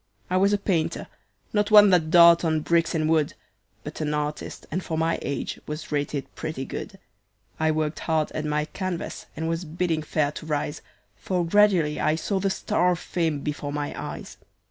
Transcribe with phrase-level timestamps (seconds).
[0.31, 1.05] "I was a painter
[1.53, 3.35] not one that daubed on bricks and wood,
[3.83, 6.97] But an artist, and for my age, was rated pretty good.
[7.59, 10.81] I worked hard at my canvas, and was bidding fair to rise,
[11.17, 14.37] For gradually I saw the star of fame before my eyes.